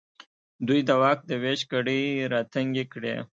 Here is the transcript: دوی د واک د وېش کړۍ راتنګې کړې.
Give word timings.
دوی 0.67 0.79
د 0.87 0.89
واک 1.01 1.19
د 1.29 1.31
وېش 1.43 1.61
کړۍ 1.71 2.01
راتنګې 2.33 2.85
کړې. 2.93 3.15